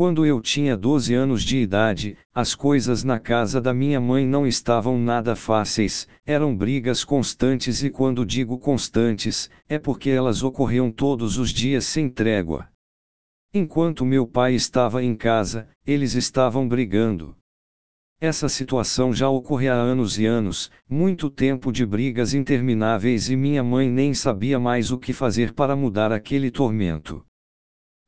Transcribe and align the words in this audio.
Quando 0.00 0.24
eu 0.24 0.40
tinha 0.40 0.78
12 0.78 1.12
anos 1.12 1.42
de 1.42 1.58
idade, 1.58 2.16
as 2.34 2.54
coisas 2.54 3.04
na 3.04 3.18
casa 3.18 3.60
da 3.60 3.74
minha 3.74 4.00
mãe 4.00 4.26
não 4.26 4.46
estavam 4.46 4.98
nada 4.98 5.36
fáceis, 5.36 6.08
eram 6.24 6.56
brigas 6.56 7.04
constantes 7.04 7.82
e 7.82 7.90
quando 7.90 8.24
digo 8.24 8.58
constantes, 8.58 9.50
é 9.68 9.78
porque 9.78 10.08
elas 10.08 10.42
ocorriam 10.42 10.90
todos 10.90 11.36
os 11.36 11.50
dias 11.50 11.84
sem 11.84 12.08
trégua. 12.08 12.66
Enquanto 13.52 14.06
meu 14.06 14.26
pai 14.26 14.54
estava 14.54 15.04
em 15.04 15.14
casa, 15.14 15.68
eles 15.86 16.14
estavam 16.14 16.66
brigando. 16.66 17.36
Essa 18.18 18.48
situação 18.48 19.12
já 19.12 19.28
ocorria 19.28 19.74
há 19.74 19.76
anos 19.76 20.18
e 20.18 20.24
anos, 20.24 20.70
muito 20.88 21.28
tempo 21.28 21.70
de 21.70 21.84
brigas 21.84 22.32
intermináveis 22.32 23.28
e 23.28 23.36
minha 23.36 23.62
mãe 23.62 23.90
nem 23.90 24.14
sabia 24.14 24.58
mais 24.58 24.90
o 24.90 24.96
que 24.96 25.12
fazer 25.12 25.52
para 25.52 25.76
mudar 25.76 26.10
aquele 26.10 26.50
tormento. 26.50 27.22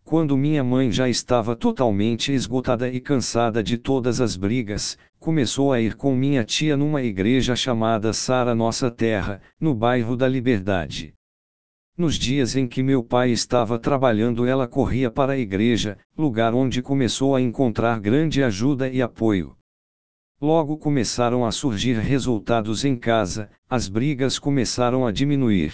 Quando 0.04 0.36
minha 0.36 0.62
mãe 0.62 0.90
já 0.90 1.08
estava 1.08 1.56
totalmente 1.56 2.32
esgotada 2.32 2.88
e 2.88 3.00
cansada 3.00 3.62
de 3.62 3.78
todas 3.78 4.20
as 4.20 4.36
brigas, 4.36 4.98
começou 5.18 5.72
a 5.72 5.80
ir 5.80 5.94
com 5.94 6.14
minha 6.14 6.44
tia 6.44 6.76
numa 6.76 7.02
igreja 7.02 7.56
chamada 7.56 8.12
Sara 8.12 8.54
Nossa 8.54 8.90
Terra, 8.90 9.40
no 9.60 9.74
bairro 9.74 10.16
da 10.16 10.28
Liberdade. 10.28 11.14
Nos 11.96 12.16
dias 12.16 12.56
em 12.56 12.66
que 12.66 12.82
meu 12.82 13.04
pai 13.04 13.30
estava 13.30 13.78
trabalhando, 13.78 14.44
ela 14.44 14.66
corria 14.66 15.10
para 15.10 15.34
a 15.34 15.38
igreja, 15.38 15.96
lugar 16.16 16.54
onde 16.54 16.82
começou 16.82 17.36
a 17.36 17.40
encontrar 17.40 18.00
grande 18.00 18.42
ajuda 18.42 18.88
e 18.88 19.00
apoio. 19.00 19.56
Logo 20.40 20.76
começaram 20.76 21.44
a 21.44 21.52
surgir 21.52 21.94
resultados 21.98 22.84
em 22.84 22.96
casa, 22.96 23.48
as 23.70 23.88
brigas 23.88 24.38
começaram 24.38 25.06
a 25.06 25.12
diminuir. 25.12 25.72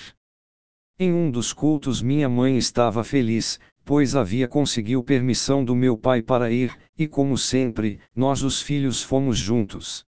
Em 0.98 1.12
um 1.12 1.30
dos 1.30 1.52
cultos, 1.52 2.02
minha 2.02 2.28
mãe 2.28 2.58
estava 2.58 3.04
feliz, 3.04 3.60
pois 3.88 4.14
havia 4.14 4.46
conseguiu 4.46 5.02
permissão 5.02 5.64
do 5.64 5.74
meu 5.74 5.96
pai 5.96 6.20
para 6.20 6.50
ir, 6.50 6.78
e 6.98 7.08
como 7.08 7.38
sempre, 7.38 7.98
nós 8.14 8.42
os 8.42 8.60
filhos 8.60 9.02
fomos 9.02 9.38
juntos. 9.38 10.04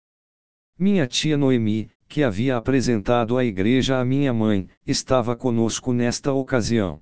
Minha 0.77 1.07
tia 1.07 1.37
Noemi, 1.37 1.89
que 2.09 2.25
havia 2.25 2.57
apresentado 2.57 3.39
a 3.39 3.45
igreja 3.45 4.01
à 4.01 4.05
minha 4.05 4.35
mãe, 4.35 4.67
estava 4.85 5.37
conosco 5.37 5.93
nesta 5.93 6.33
ocasião. 6.33 7.01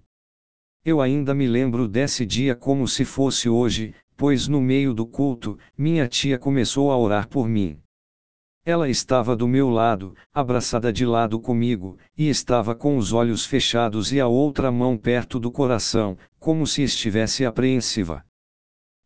Eu 0.84 1.00
ainda 1.00 1.32
me 1.32 1.46
lembro 1.46 1.88
desse 1.88 2.26
dia 2.26 2.54
como 2.54 2.86
se 2.86 3.06
fosse 3.06 3.48
hoje, 3.48 3.94
pois 4.14 4.46
no 4.46 4.60
meio 4.60 4.92
do 4.92 5.06
culto, 5.06 5.58
minha 5.78 6.06
tia 6.06 6.38
começou 6.38 6.92
a 6.92 6.98
orar 6.98 7.26
por 7.26 7.48
mim. 7.48 7.78
Ela 8.66 8.88
estava 8.88 9.36
do 9.36 9.46
meu 9.46 9.70
lado, 9.70 10.12
abraçada 10.34 10.92
de 10.92 11.06
lado 11.06 11.38
comigo, 11.38 11.96
e 12.18 12.28
estava 12.28 12.74
com 12.74 12.96
os 12.96 13.12
olhos 13.12 13.46
fechados 13.46 14.12
e 14.12 14.18
a 14.18 14.26
outra 14.26 14.72
mão 14.72 14.98
perto 14.98 15.38
do 15.38 15.52
coração, 15.52 16.18
como 16.40 16.66
se 16.66 16.82
estivesse 16.82 17.46
apreensiva. 17.46 18.26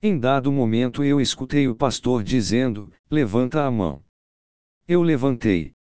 Em 0.03 0.19
dado 0.19 0.51
momento 0.51 1.05
eu 1.05 1.21
escutei 1.21 1.69
o 1.69 1.77
pastor 1.77 2.23
dizendo: 2.23 2.91
Levanta 3.11 3.63
a 3.63 3.71
mão. 3.71 4.03
Eu 4.89 5.03
levantei. 5.03 5.75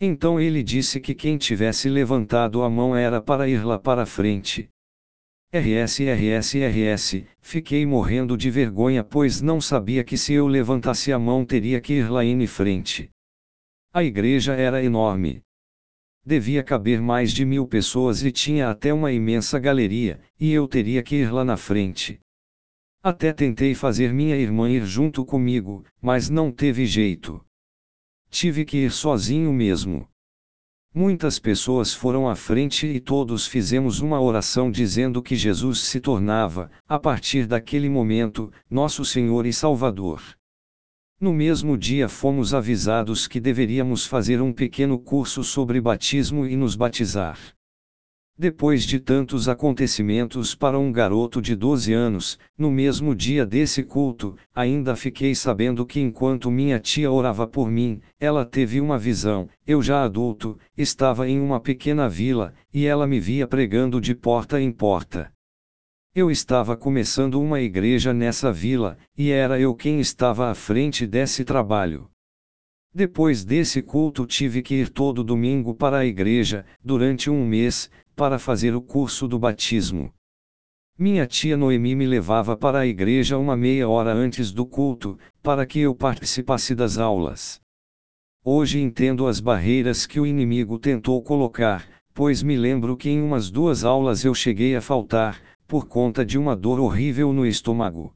Então 0.00 0.40
ele 0.40 0.60
disse 0.60 0.98
que 0.98 1.14
quem 1.14 1.38
tivesse 1.38 1.88
levantado 1.88 2.60
a 2.64 2.68
mão 2.68 2.96
era 2.96 3.22
para 3.22 3.48
ir 3.48 3.64
lá 3.64 3.78
para 3.78 4.04
frente. 4.04 4.68
RS 5.52 6.00
RS 6.00 6.54
RS, 6.54 7.24
fiquei 7.40 7.86
morrendo 7.86 8.36
de 8.36 8.50
vergonha 8.50 9.04
pois 9.04 9.40
não 9.40 9.60
sabia 9.60 10.02
que 10.02 10.16
se 10.16 10.32
eu 10.32 10.46
levantasse 10.46 11.12
a 11.12 11.18
mão 11.18 11.44
teria 11.44 11.80
que 11.80 11.94
ir 11.94 12.10
lá 12.10 12.24
em 12.24 12.46
frente. 12.46 13.10
A 13.92 14.02
igreja 14.02 14.54
era 14.54 14.82
enorme. 14.82 15.40
Devia 16.24 16.64
caber 16.64 17.00
mais 17.00 17.32
de 17.32 17.44
mil 17.44 17.66
pessoas 17.66 18.24
e 18.24 18.32
tinha 18.32 18.68
até 18.68 18.92
uma 18.92 19.12
imensa 19.12 19.58
galeria, 19.60 20.20
e 20.38 20.52
eu 20.52 20.66
teria 20.66 21.02
que 21.02 21.14
ir 21.14 21.32
lá 21.32 21.44
na 21.44 21.56
frente. 21.56 22.18
Até 23.00 23.32
tentei 23.32 23.74
fazer 23.74 24.12
minha 24.12 24.36
irmã 24.36 24.68
ir 24.68 24.84
junto 24.84 25.24
comigo, 25.24 25.84
mas 26.02 26.28
não 26.28 26.50
teve 26.50 26.84
jeito. 26.84 27.40
Tive 28.28 28.64
que 28.64 28.78
ir 28.78 28.90
sozinho 28.90 29.52
mesmo. 29.52 30.08
Muitas 30.98 31.38
pessoas 31.38 31.92
foram 31.92 32.26
à 32.26 32.34
frente 32.34 32.86
e 32.86 32.98
todos 32.98 33.46
fizemos 33.46 34.00
uma 34.00 34.18
oração 34.18 34.70
dizendo 34.70 35.22
que 35.22 35.36
Jesus 35.36 35.80
se 35.80 36.00
tornava, 36.00 36.70
a 36.88 36.98
partir 36.98 37.46
daquele 37.46 37.86
momento, 37.86 38.50
nosso 38.70 39.04
Senhor 39.04 39.44
e 39.44 39.52
Salvador. 39.52 40.22
No 41.20 41.34
mesmo 41.34 41.76
dia 41.76 42.08
fomos 42.08 42.54
avisados 42.54 43.28
que 43.28 43.38
deveríamos 43.38 44.06
fazer 44.06 44.40
um 44.40 44.54
pequeno 44.54 44.98
curso 44.98 45.44
sobre 45.44 45.82
batismo 45.82 46.46
e 46.46 46.56
nos 46.56 46.74
batizar. 46.74 47.38
Depois 48.38 48.84
de 48.84 49.00
tantos 49.00 49.48
acontecimentos 49.48 50.54
para 50.54 50.78
um 50.78 50.92
garoto 50.92 51.40
de 51.40 51.56
12 51.56 51.94
anos, 51.94 52.38
no 52.58 52.70
mesmo 52.70 53.14
dia 53.14 53.46
desse 53.46 53.82
culto, 53.82 54.36
ainda 54.54 54.94
fiquei 54.94 55.34
sabendo 55.34 55.86
que 55.86 56.00
enquanto 56.00 56.50
minha 56.50 56.78
tia 56.78 57.10
orava 57.10 57.46
por 57.46 57.70
mim, 57.70 57.98
ela 58.20 58.44
teve 58.44 58.78
uma 58.78 58.98
visão. 58.98 59.48
Eu 59.66 59.82
já 59.82 60.04
adulto, 60.04 60.58
estava 60.76 61.26
em 61.26 61.40
uma 61.40 61.58
pequena 61.58 62.10
vila, 62.10 62.52
e 62.74 62.84
ela 62.84 63.06
me 63.06 63.18
via 63.18 63.46
pregando 63.46 64.02
de 64.02 64.14
porta 64.14 64.60
em 64.60 64.70
porta. 64.70 65.32
Eu 66.14 66.30
estava 66.30 66.76
começando 66.76 67.40
uma 67.40 67.62
igreja 67.62 68.12
nessa 68.12 68.52
vila, 68.52 68.98
e 69.16 69.30
era 69.30 69.58
eu 69.58 69.74
quem 69.74 69.98
estava 69.98 70.50
à 70.50 70.54
frente 70.54 71.06
desse 71.06 71.42
trabalho. 71.42 72.06
Depois 72.96 73.44
desse 73.44 73.82
culto 73.82 74.24
tive 74.24 74.62
que 74.62 74.74
ir 74.74 74.88
todo 74.88 75.22
domingo 75.22 75.74
para 75.74 75.98
a 75.98 76.06
igreja, 76.06 76.64
durante 76.82 77.28
um 77.28 77.46
mês, 77.46 77.90
para 78.14 78.38
fazer 78.38 78.74
o 78.74 78.80
curso 78.80 79.28
do 79.28 79.38
batismo. 79.38 80.10
Minha 80.98 81.26
tia 81.26 81.58
Noemi 81.58 81.94
me 81.94 82.06
levava 82.06 82.56
para 82.56 82.78
a 82.78 82.86
igreja 82.86 83.36
uma 83.36 83.54
meia 83.54 83.86
hora 83.86 84.14
antes 84.14 84.50
do 84.50 84.64
culto, 84.64 85.18
para 85.42 85.66
que 85.66 85.80
eu 85.80 85.94
participasse 85.94 86.74
das 86.74 86.96
aulas. 86.96 87.60
Hoje 88.42 88.80
entendo 88.80 89.26
as 89.26 89.40
barreiras 89.40 90.06
que 90.06 90.18
o 90.18 90.24
inimigo 90.24 90.78
tentou 90.78 91.22
colocar, 91.22 91.86
pois 92.14 92.42
me 92.42 92.56
lembro 92.56 92.96
que 92.96 93.10
em 93.10 93.20
umas 93.20 93.50
duas 93.50 93.84
aulas 93.84 94.24
eu 94.24 94.34
cheguei 94.34 94.74
a 94.74 94.80
faltar, 94.80 95.38
por 95.66 95.86
conta 95.86 96.24
de 96.24 96.38
uma 96.38 96.56
dor 96.56 96.80
horrível 96.80 97.30
no 97.30 97.44
estômago. 97.44 98.15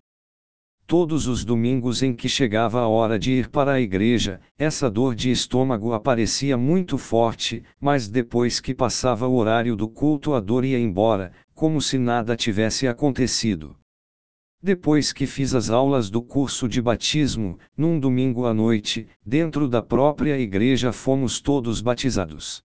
Todos 0.91 1.29
os 1.29 1.45
domingos 1.45 2.03
em 2.03 2.13
que 2.13 2.29
chegava 2.29 2.81
a 2.81 2.89
hora 2.89 3.17
de 3.17 3.31
ir 3.31 3.49
para 3.49 3.75
a 3.75 3.81
igreja, 3.81 4.41
essa 4.59 4.91
dor 4.91 5.15
de 5.15 5.31
estômago 5.31 5.93
aparecia 5.93 6.57
muito 6.59 6.99
forte, 6.99 7.63
mas 7.81 8.09
depois 8.09 8.59
que 8.59 8.75
passava 8.75 9.29
o 9.29 9.37
horário 9.37 9.77
do 9.77 9.89
culto 9.89 10.35
a 10.35 10.41
dor 10.41 10.65
ia 10.65 10.81
embora, 10.81 11.31
como 11.55 11.81
se 11.81 11.97
nada 11.97 12.35
tivesse 12.35 12.89
acontecido. 12.89 13.77
Depois 14.61 15.13
que 15.13 15.29
fiz 15.29 15.55
as 15.55 15.71
aulas 15.71 16.11
do 16.11 16.21
curso 16.21 16.69
de 16.69 16.83
batismo, 16.83 17.57
num 17.77 18.01
domingo 18.01 18.45
à 18.45 18.53
noite, 18.53 19.07
dentro 19.25 19.69
da 19.69 19.81
própria 19.81 20.41
igreja 20.41 20.91
fomos 20.91 21.41
todos 21.41 21.81
batizados. 21.81 22.65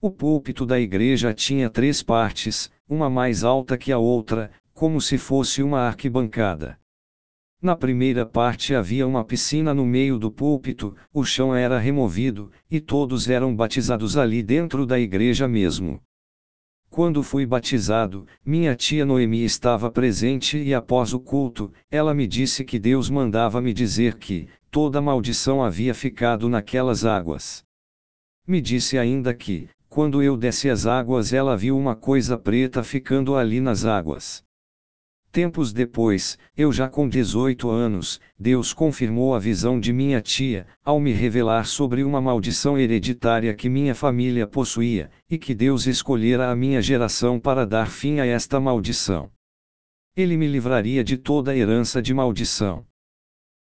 O 0.00 0.10
púlpito 0.10 0.66
da 0.66 0.80
igreja 0.80 1.32
tinha 1.32 1.70
três 1.70 2.02
partes, 2.02 2.72
uma 2.88 3.08
mais 3.08 3.44
alta 3.44 3.78
que 3.78 3.92
a 3.92 3.98
outra, 3.98 4.50
como 4.74 5.00
se 5.00 5.16
fosse 5.16 5.62
uma 5.62 5.82
arquibancada. 5.82 6.76
Na 7.66 7.74
primeira 7.74 8.24
parte 8.24 8.76
havia 8.76 9.04
uma 9.04 9.24
piscina 9.24 9.74
no 9.74 9.84
meio 9.84 10.20
do 10.20 10.30
púlpito, 10.30 10.94
o 11.12 11.24
chão 11.24 11.52
era 11.52 11.80
removido, 11.80 12.48
e 12.70 12.78
todos 12.78 13.28
eram 13.28 13.56
batizados 13.56 14.16
ali 14.16 14.40
dentro 14.40 14.86
da 14.86 15.00
igreja 15.00 15.48
mesmo. 15.48 16.00
Quando 16.88 17.24
fui 17.24 17.44
batizado, 17.44 18.24
minha 18.44 18.76
tia 18.76 19.04
Noemi 19.04 19.44
estava 19.44 19.90
presente 19.90 20.56
e 20.56 20.72
após 20.72 21.12
o 21.12 21.18
culto, 21.18 21.72
ela 21.90 22.14
me 22.14 22.28
disse 22.28 22.64
que 22.64 22.78
Deus 22.78 23.10
mandava 23.10 23.60
me 23.60 23.72
dizer 23.72 24.14
que, 24.14 24.48
toda 24.70 25.02
maldição 25.02 25.60
havia 25.60 25.92
ficado 25.92 26.48
naquelas 26.48 27.04
águas. 27.04 27.64
Me 28.46 28.60
disse 28.60 28.96
ainda 28.96 29.34
que, 29.34 29.68
quando 29.88 30.22
eu 30.22 30.36
desce 30.36 30.70
as 30.70 30.86
águas, 30.86 31.32
ela 31.32 31.56
viu 31.56 31.76
uma 31.76 31.96
coisa 31.96 32.38
preta 32.38 32.84
ficando 32.84 33.34
ali 33.34 33.60
nas 33.60 33.84
águas. 33.84 34.45
Tempos 35.36 35.70
depois, 35.70 36.38
eu 36.56 36.72
já 36.72 36.88
com 36.88 37.06
18 37.06 37.68
anos, 37.68 38.18
Deus 38.38 38.72
confirmou 38.72 39.34
a 39.34 39.38
visão 39.38 39.78
de 39.78 39.92
minha 39.92 40.18
tia, 40.22 40.66
ao 40.82 40.98
me 40.98 41.12
revelar 41.12 41.66
sobre 41.66 42.02
uma 42.02 42.22
maldição 42.22 42.78
hereditária 42.78 43.52
que 43.52 43.68
minha 43.68 43.94
família 43.94 44.46
possuía, 44.46 45.10
e 45.28 45.36
que 45.36 45.54
Deus 45.54 45.86
escolhera 45.86 46.50
a 46.50 46.56
minha 46.56 46.80
geração 46.80 47.38
para 47.38 47.66
dar 47.66 47.90
fim 47.90 48.18
a 48.18 48.24
esta 48.24 48.58
maldição. 48.58 49.30
Ele 50.16 50.38
me 50.38 50.46
livraria 50.46 51.04
de 51.04 51.18
toda 51.18 51.54
herança 51.54 52.00
de 52.00 52.14
maldição. 52.14 52.86